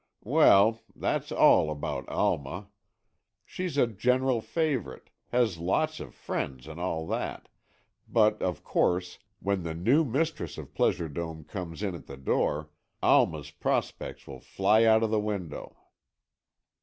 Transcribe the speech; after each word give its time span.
"Well, 0.25 0.81
that's 0.95 1.31
all 1.31 1.69
about 1.69 2.09
Alma. 2.09 2.69
She's 3.45 3.77
a 3.77 3.85
general 3.85 4.41
favourite, 4.41 5.11
has 5.27 5.59
lots 5.59 5.99
of 5.99 6.15
friends, 6.15 6.65
and 6.65 6.79
all 6.79 7.05
that, 7.05 7.49
but 8.09 8.41
of 8.41 8.63
course, 8.63 9.19
when 9.39 9.61
the 9.61 9.75
new 9.75 10.03
mistress 10.03 10.57
of 10.57 10.73
Pleasure 10.73 11.07
Dome 11.07 11.43
comes 11.43 11.83
in 11.83 11.93
at 11.93 12.07
the 12.07 12.17
door, 12.17 12.71
Alma's 13.03 13.51
prospects 13.51 14.25
will 14.25 14.39
fly 14.39 14.85
out 14.85 15.03
of 15.03 15.11
the 15.11 15.19
window." 15.19 15.77